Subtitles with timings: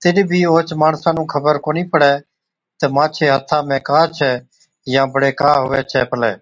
[0.00, 2.12] تِڏ بِي اوهچ ماڻسا نُون خبر ڪونهِي پڙَي
[2.78, 4.30] تہ مانڇي هٿا ۾ ڪا ڇي
[4.92, 6.32] يان بڙي ڪا هُوَي ڇَي پلَي۔